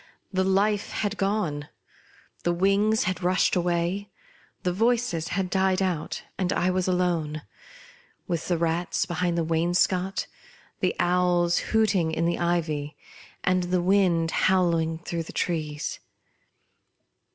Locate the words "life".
0.43-0.89